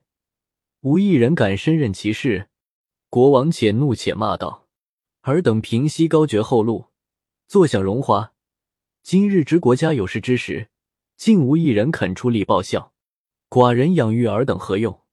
[0.79, 2.47] 无一人敢身任其事。
[3.09, 4.69] 国王且怒且骂道
[5.23, 6.85] ：“尔等平息高爵后路，
[7.49, 8.31] 坐享荣华。
[9.03, 10.69] 今日值国家有事之时，
[11.21, 12.93] 竟无一人肯出力报效。
[13.47, 15.03] 寡人养育尔等何用？”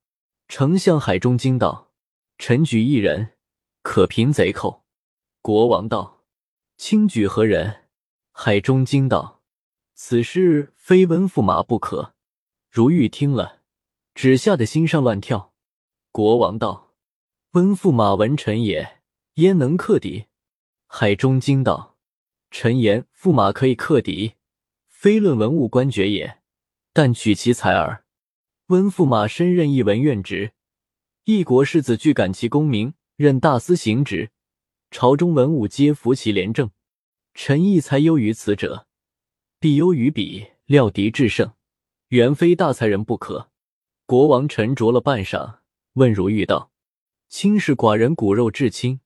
[0.49, 1.91] 丞相海中惊道
[2.39, 3.35] ：“臣举一人，
[3.83, 4.87] 可平贼寇。”
[5.43, 6.25] 国王道
[6.79, 7.89] ：“轻举何人？”
[8.33, 9.43] 海中惊道
[9.93, 12.15] ：“此事非温驸马不可。”
[12.73, 13.61] 如玉听了，
[14.15, 15.53] 只吓得心上乱跳。
[16.11, 16.95] 国王道
[17.53, 19.03] ：“温驸马文臣也，
[19.35, 20.25] 焉能克敌？”
[20.89, 21.99] 海中惊道
[22.51, 24.37] ：“臣言驸马可以克敌，
[24.99, 26.41] 非论文武官爵也，
[26.93, 28.03] 但取其才耳。
[28.67, 30.55] 温驸马身任一文院职，
[31.23, 34.33] 一国士子俱感其功名，任大司行职。”
[34.91, 36.73] 朝中文武皆服其廉政，
[37.33, 38.89] 臣亦才优于此者，
[39.61, 41.53] 必优于彼，料敌制胜，
[42.09, 43.53] 原非大才人不可。
[44.05, 45.59] 国王沉着了半晌，
[45.93, 46.73] 问如玉道
[47.31, 48.99] ：“卿是寡人骨肉至亲，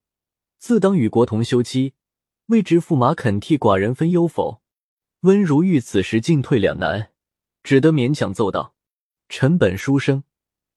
[0.56, 1.92] 自当与国同休戚，
[2.46, 4.60] 未知驸马肯替寡人分忧否？”
[5.22, 7.12] 温如玉此时进退两难，
[7.62, 8.74] 只得勉强奏道
[9.30, 10.24] ：“臣本书生，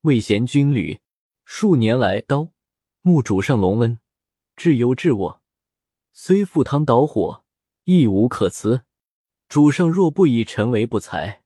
[0.01, 0.99] 未贤军旅，
[1.45, 2.51] 数年来刀
[3.01, 3.99] 木主上龙恩。”
[4.55, 5.41] 至忧至我，
[6.13, 7.43] 虽赴汤蹈火，
[7.86, 8.84] 亦无可辞。
[9.49, 11.41] 主上若不以臣为不才，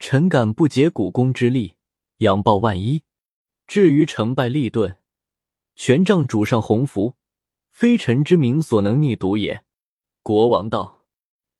[0.00, 1.76] 臣敢不竭股肱之力，
[2.18, 3.04] 仰报万一。
[3.68, 4.98] 至于成败利钝，
[5.76, 7.14] 全仗主上鸿福，
[7.70, 9.64] 非臣之名所能逆睹也。
[10.22, 11.03] 国王道：“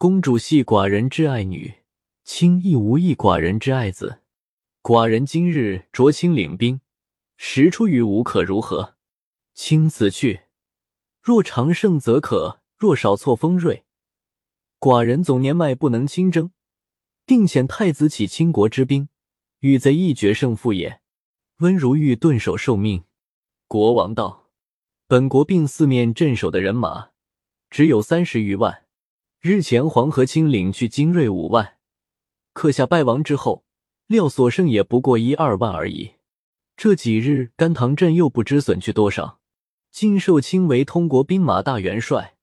[0.05, 1.77] 公主系寡人之爱女，
[2.25, 4.21] 卿亦无异寡人之爱子。
[4.83, 6.83] 寡人今日着卿领兵，
[7.38, 8.97] 实出于无可如何？
[9.55, 10.43] 卿此去。”
[11.25, 13.87] 若长胜则可，若少挫锋锐，
[14.79, 16.53] 寡人总年迈不能亲征，
[17.25, 19.09] 定遣太子起倾国之兵，
[19.61, 21.01] 与贼一决胜负也。
[21.61, 23.05] 温如玉顿首受命。
[23.67, 24.51] 国王道
[25.09, 27.12] ：“本国并四面镇守的人马
[27.71, 28.84] 只有三十余万，
[29.47, 31.77] 日前黄河清领去精锐五万，
[32.55, 33.63] 克下败亡之后，
[34.07, 36.13] 料所剩也不过一二万而已。
[36.79, 39.41] 这几日甘棠镇又不知损去多少。”
[39.93, 42.37] 今受卿为通国兵马大元帅，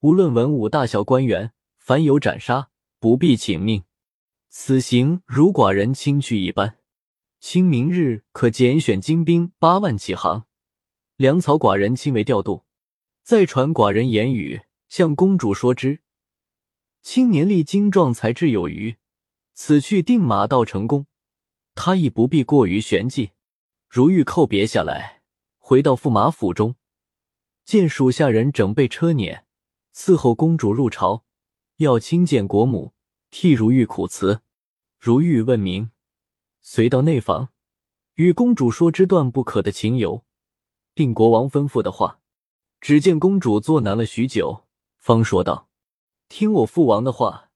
[0.00, 2.68] 无论文武大小官员，凡有斩杀，
[3.00, 3.84] 不必请命。
[4.50, 6.76] 此行如寡人亲去一般，
[7.40, 10.44] 清明日可拣选精兵八万起航，
[11.16, 12.64] 粮草寡人亲为调度，
[13.22, 14.60] 再传寡人言语，
[14.90, 16.02] 向公主说之。
[17.10, 18.98] 青年力精壮，才智有余，
[19.54, 21.06] 此去定马到成功。
[21.74, 23.30] 他亦不必过于玄计。
[23.88, 25.22] 如玉叩别下来，
[25.56, 26.74] 回到驸马府中，
[27.64, 29.40] 见属下人整备车辇，
[29.94, 31.24] 伺候公主入朝，
[31.78, 32.92] 要亲见国母，
[33.30, 34.42] 替如玉苦辞。
[34.98, 35.90] 如玉问明，
[36.60, 37.48] 随到内房，
[38.16, 40.26] 与公主说之断不可的情由，
[40.92, 42.20] 并国王吩咐的话。
[42.82, 44.66] 只见公主坐难了许久，
[44.98, 45.67] 方说道
[46.28, 47.50] ：“听我父王的话，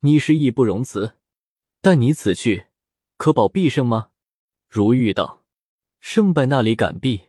[0.00, 1.16] 你是义不容辞。
[1.80, 2.66] 但你此去，
[3.16, 4.10] 可保必胜吗？”
[4.68, 5.44] 如玉道。
[6.00, 7.22] 胜败那里敢避？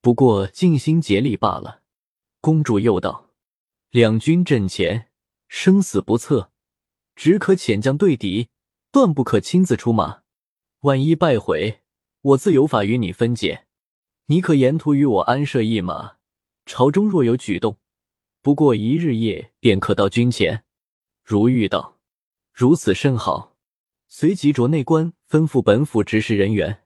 [0.00, 1.82] 不过尽心竭力罢了。
[2.40, 3.30] 公主又道
[3.90, 5.10] ：“两军阵前，
[5.48, 6.50] 生死不测，
[7.14, 8.48] 只可遣将对敌，
[8.90, 10.22] 断不可亲自出马。
[10.80, 11.80] 万一败回，
[12.22, 13.66] 我自有法与你分解。
[14.26, 16.16] 你可沿途与我安设一马，
[16.64, 17.76] 朝中若有举动，
[18.40, 20.64] 不过一日夜便可到军前。”
[21.24, 21.98] 如玉道
[22.52, 23.56] ：“如此甚好。”
[24.08, 26.84] 随即着内官吩咐本府执事人员。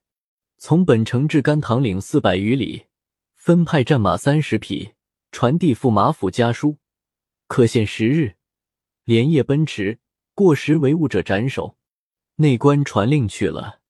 [0.59, 2.87] 从本城至甘棠岭四百余里，
[3.35, 4.95] 分派战马三十匹，
[5.31, 6.79] 传递驸马府家书，
[7.49, 8.37] 可限十日，
[9.05, 9.99] 连夜奔驰，
[10.35, 11.77] 过时违误者斩首。
[12.37, 13.81] 内官传令去了，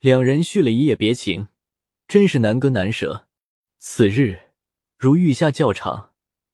[0.00, 1.48] 两人续了一夜别情，
[2.06, 3.26] 真是难割难舍。
[3.78, 4.38] 此日，
[4.96, 6.07] 如御下教场，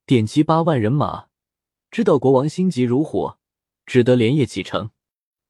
[0.06, 1.28] 点齐八万人马，
[1.90, 3.38] 知道国王心急如火，
[3.86, 4.90] 只得连夜启程。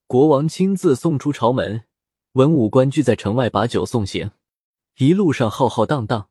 [0.06, 1.86] 国王亲自送出朝门。
[2.34, 4.30] 文武官聚在城外把酒送行，
[4.98, 6.28] 一路上浩浩荡荡，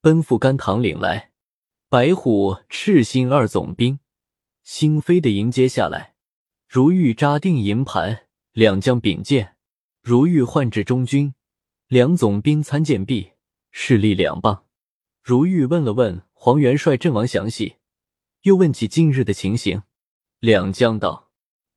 [0.00, 1.32] 奔赴甘棠岭来。
[1.90, 4.00] 白虎、赤心二总兵
[4.62, 6.14] 兴飞的迎接下来。
[6.66, 9.56] 如玉扎定营盘，两将并剑。
[10.02, 11.34] 如玉唤至中军，
[11.88, 13.32] 两总兵参见毕，
[13.70, 14.64] 势力两棒。
[15.22, 17.78] 如玉问了问黄元帅阵亡详细，
[18.42, 19.82] 又问起近日的情形。
[20.38, 21.32] 两将道：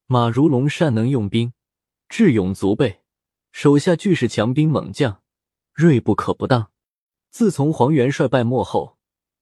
[0.05, 1.53] 马如龙善能用兵，
[2.07, 3.01] 智勇足备。
[3.51, 5.23] 手下俱是强兵猛将，
[5.73, 6.69] 锐不可不当。
[7.31, 8.99] 自从黄元帅败没后，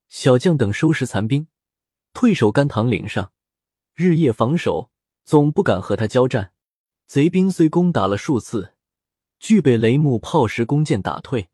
[0.07, 1.49] 小将等收拾残兵，
[2.13, 3.33] 退守甘棠岭上，
[3.95, 4.91] 日夜防守，
[5.25, 6.53] 总不敢和他交战。
[7.05, 8.75] 贼兵虽攻打了数次，
[9.39, 11.49] 俱被雷木炮石弓箭打退。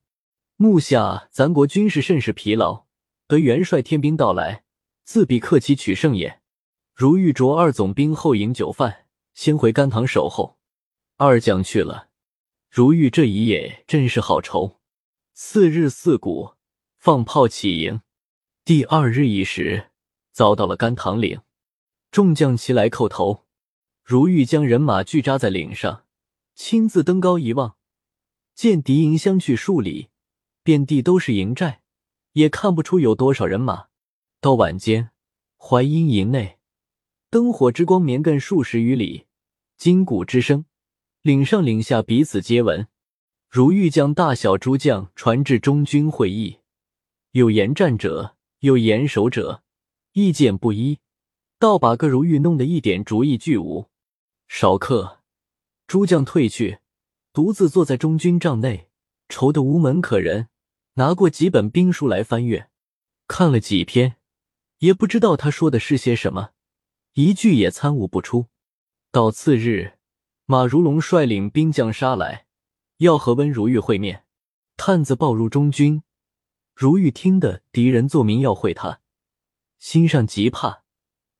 [0.58, 2.86] 目下咱国军士甚是疲劳，
[3.34, 4.64] 得元帅天兵到来，
[5.06, 6.40] 自必克期取胜也。
[6.94, 10.60] 如玉着二总兵后饮酒饭，先回甘棠守候。
[11.18, 12.10] 二将去了。
[12.70, 14.80] 如玉这一夜真是好愁。
[15.34, 16.52] 次日四鼓
[17.00, 18.02] 放炮起营，
[18.64, 19.90] 第二日一时
[20.32, 21.42] 遭到了甘棠岭，
[22.12, 23.48] 众将齐来叩头。
[24.04, 26.06] 如玉将人马聚扎在岭上，
[26.54, 27.78] 亲自登高一望，
[28.54, 30.10] 见敌营相去数里，
[30.62, 31.82] 遍地都是营寨，
[32.34, 33.88] 也看不出有多少人马。
[34.40, 35.12] 到晚间，
[35.58, 36.60] 淮阴营内
[37.30, 39.26] 灯火之光绵亘数十余里，
[39.78, 40.66] 金鼓之声。
[41.22, 42.88] 岭上岭下彼此皆闻，
[43.50, 46.60] 如欲将大小诸将传至中军会议，
[47.32, 49.64] 有言战者，有言守者，
[50.12, 51.00] 意见不一，
[51.58, 53.90] 倒把个如玉弄得一点主意俱无。
[54.50, 55.22] 少客，
[55.88, 56.80] 诸将退去，
[57.32, 58.90] 独自坐在中军帐内，
[59.30, 60.50] 愁得无门可人。
[60.96, 62.70] 拿过几本兵书来翻阅，
[63.28, 64.18] 看了几篇，
[64.80, 66.52] 也不知道他说的是些什么，
[67.14, 68.48] 一句也参悟不出。
[69.12, 69.98] 到次日。
[70.46, 72.48] 马如龙率领兵将杀来，
[72.98, 74.26] 要和温如玉会面。
[74.76, 76.04] 探子报入中军，
[76.76, 79.00] 如玉听得敌人作名要会他，
[79.80, 80.84] 心上极怕，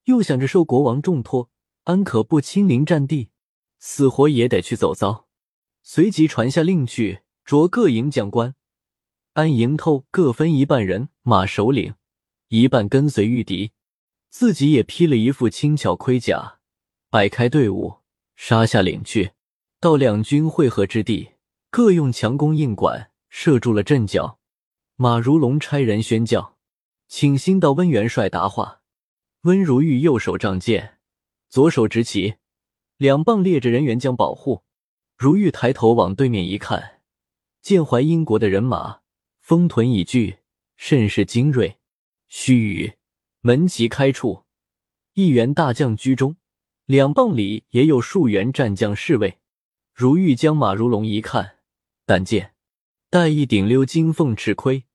[0.06, 1.50] 又想着受国王重托，
[1.84, 3.30] 安可不亲临战地，
[3.78, 5.28] 死活也得去走遭。
[5.82, 8.56] 随即传下令去，着各营将官，
[9.34, 11.96] 安营头各分一半人马首领，
[12.50, 13.72] 一半跟随御敌，
[14.30, 16.60] 自己也披了一副轻巧盔甲，
[17.10, 17.96] 摆开队伍。
[18.36, 19.32] 杀下岭去，
[19.80, 21.32] 到两军会合之地，
[21.72, 24.38] 各用强弓硬管射住了阵脚。
[24.98, 26.58] 马如龙差人宣教，
[27.08, 28.82] 请新到温元帅答话。
[29.44, 31.00] 温如玉右手仗剑，
[31.50, 32.36] 左手执旗，
[32.98, 34.62] 两棒列着人员将保护。
[35.18, 37.02] 如玉抬头往对面一看，
[37.64, 39.00] 见淮阴国的人马
[39.54, 40.40] 风屯已聚，
[40.78, 41.78] 甚是精锐。
[42.28, 42.96] 须臾，
[43.42, 44.46] 门旗开处，
[45.14, 46.38] 一员大将居中。
[46.86, 49.38] 两棒里也有数员战将侍卫。
[49.94, 51.58] 如玉将马如龙一看，
[52.04, 52.56] 但见
[53.12, 54.86] 戴一顶鎏金凤翅盔，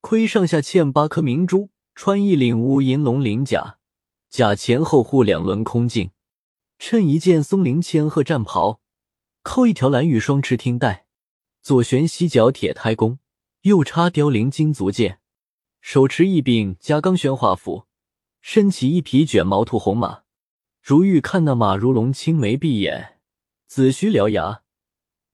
[0.00, 3.78] 盔上下嵌八颗明珠，穿一领乌银龙鳞甲，
[4.28, 6.10] 甲前后护两轮空镜，
[6.80, 8.80] 衬一件松林千鹤战袍，
[9.44, 11.06] 扣一条蓝玉双翅听带，
[11.62, 13.20] 左旋犀角铁胎弓，
[13.62, 15.20] 右插凋零金足剑，
[15.82, 17.84] 手持一柄加钢宣化斧，
[18.40, 20.22] 身骑一匹卷毛兔红马。
[20.82, 23.18] 如玉看那马如龙，青眉闭眼，
[23.66, 24.62] 紫须獠牙，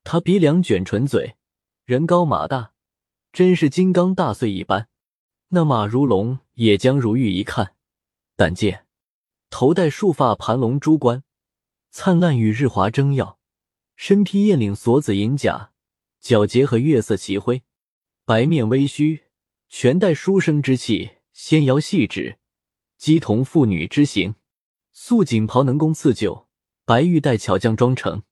[0.03, 1.37] 他鼻梁卷唇嘴，
[1.85, 2.73] 人高马大。
[3.33, 4.89] 真是金刚大碎一般。
[5.51, 7.77] 那马如龙也将如玉一看，
[8.35, 8.87] 但见
[9.51, 11.23] 头戴束发盘龙珠冠，
[11.93, 13.39] 灿烂与日华争耀；
[13.95, 15.71] 身披燕领锁子银甲，
[16.21, 17.63] 皎洁和月色齐辉，
[18.27, 19.23] 白面微须，
[19.69, 22.41] 全带书生之气，纤腰细指，
[22.99, 24.35] 姬童妇女之形。
[24.91, 26.49] 素锦袍能工刺绣，
[26.85, 28.25] 白玉带巧匠装成，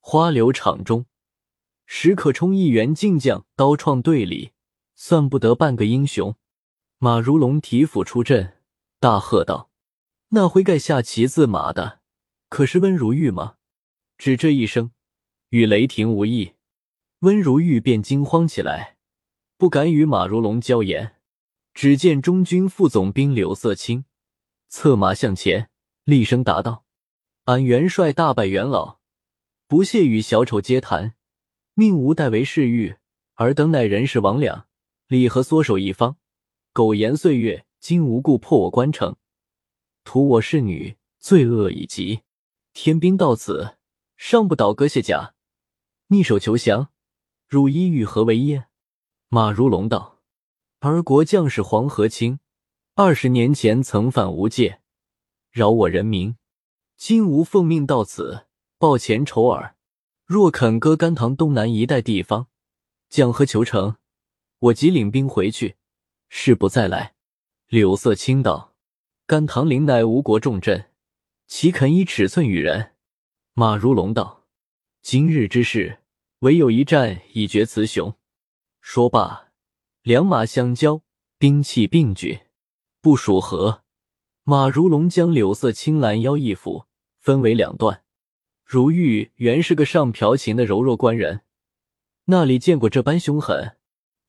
[0.00, 1.06] 花柳场中。
[1.84, 4.50] 时可冲一员劲将，刀创队里，
[4.96, 6.34] 算不得半个英雄。
[6.98, 8.54] 马如龙提斧出阵，
[8.98, 9.70] 大喝道
[10.30, 12.00] ：“那挥盖下骑自马的，
[12.48, 13.58] 可是温如玉吗？”
[14.18, 14.90] 只这一声，
[15.50, 16.54] 与雷霆无异。
[17.20, 18.95] 温如玉便惊慌起来，
[19.58, 21.16] 不敢与马如龙交言。
[21.72, 24.06] 只见中军副总兵柳色清
[24.68, 25.68] 策马向前，
[26.04, 26.84] 厉声答道
[27.44, 28.98] ：“俺元帅大败元老，
[29.66, 31.14] 不屑与小丑接谈。”
[31.74, 32.96] 命吾代为侍御，
[33.34, 34.64] 尔等乃人世魍魉，
[35.08, 36.16] 李何缩手一方，
[36.72, 39.16] 苟延岁月，今无故破我关城，
[40.02, 42.22] 屠我侍女，罪恶已极。
[42.72, 43.76] 天兵到此，
[44.16, 45.34] 尚不倒戈卸甲，
[46.06, 46.90] 逆手求降，
[47.46, 48.68] 汝意欲何为耶？
[49.28, 50.20] 马如龙道
[50.78, 52.38] ：“儿国将士黄河清，
[52.94, 54.80] 二十年前曾犯无界，
[55.50, 56.36] 扰我人民，
[56.96, 58.46] 今吾奉命到此，
[58.78, 59.74] 报前仇耳。”
[60.26, 62.46] 若肯割甘棠东南一带地方，
[63.08, 63.96] 讲和求成，
[64.60, 65.74] 我即领兵回去，
[66.28, 67.14] 誓不再来。
[67.66, 68.74] 柳色青道
[69.26, 70.90] ：“甘棠岭乃吴国重镇，
[71.48, 72.92] 岂肯以尺寸与人？”
[73.54, 74.44] 马如龙道
[75.02, 75.98] ：“今日之事，
[76.40, 78.14] 唯有一战以决雌雄。”
[78.88, 79.48] 说罢，
[80.02, 81.02] 两马相交，
[81.38, 82.42] 兵器并举，
[83.00, 83.82] 部署合。
[84.44, 86.84] 马如龙将柳色青拦腰一斧，
[87.18, 88.04] 分为两段。
[88.64, 91.40] 如玉原是个上嫖琴的柔弱官人，
[92.26, 93.76] 那里见过这般凶狠，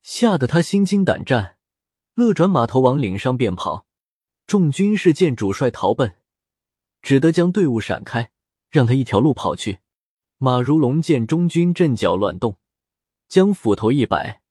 [0.02, 1.56] 吓得他心惊胆战，
[2.14, 3.86] 勒转马头往岭上便跑。
[4.44, 6.16] 众军士见主帅逃奔，
[7.00, 8.32] 只得将队伍闪开，
[8.68, 9.78] 让他一条路跑去。
[10.38, 12.56] 马如龙见中军阵脚乱动，
[13.28, 14.42] 将斧头一摆，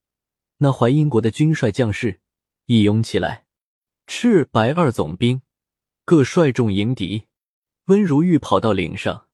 [0.59, 2.19] 那淮阴国的军帅将士
[2.65, 3.45] 一拥起来，
[4.07, 5.43] 赤白二总兵
[6.03, 7.27] 各率众迎敌。
[7.85, 9.27] 温如玉跑到岭上。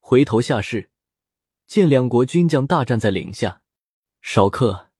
[0.00, 0.90] 回头下视，
[1.66, 3.62] 见两国军将大战在岭下。
[4.20, 4.90] 少客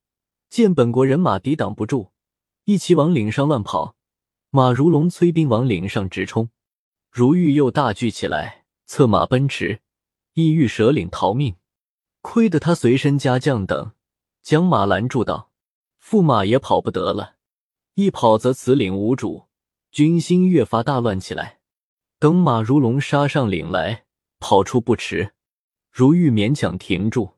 [0.49, 2.13] 见本国人马抵挡不住，
[2.65, 3.97] 一齐往岭上乱跑。
[4.51, 6.49] 马如龙催兵往岭上直冲，
[7.11, 9.81] 如玉又大惧起来，策马奔驰，
[10.35, 11.57] 意欲舍岭逃命。
[12.23, 13.93] 亏得他随身家将等
[14.43, 15.51] 将马拦住道
[16.09, 17.37] ：“驸马也跑不得了，
[17.95, 19.47] 一跑则此岭无主，
[19.91, 21.59] 军心越发大乱起来。
[22.21, 24.05] 等马如龙杀上岭来。”
[24.39, 25.33] 跑出不迟，
[25.91, 27.37] 如玉勉强停住，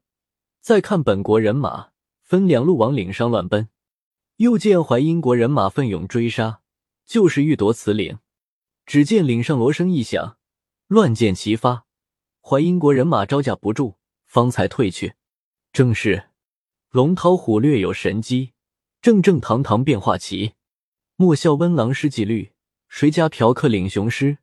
[0.60, 1.90] 再看本国人马
[2.22, 3.68] 分两路往岭上乱奔，
[4.38, 6.60] 又见淮阴国人马奋勇追杀，
[7.06, 8.18] 就是欲夺此岭。
[8.84, 10.38] 只见岭上锣声一响，
[10.88, 11.86] 乱箭齐发，
[12.40, 13.94] 淮阴国人马招架不住，
[14.26, 15.14] 方才退去。
[15.72, 16.30] 正是
[16.90, 18.54] 龙韬虎略有神机，
[19.00, 20.54] 正正堂堂变化奇。
[21.14, 22.50] 莫笑温郎失纪律，
[22.88, 24.38] 谁家嫖客领雄狮？